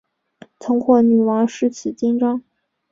[0.59, 2.41] 曾获女王诗词金章。